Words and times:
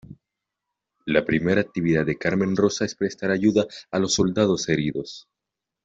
La 1.05 1.23
primera 1.23 1.61
actividad 1.61 2.07
de 2.07 2.17
Carmen 2.17 2.55
Rosa 2.55 2.85
es 2.85 2.95
prestar 2.95 3.29
ayuda 3.29 3.67
a 3.91 3.99
los 3.99 4.15
soldados 4.15 4.67
heridos. 4.67 5.29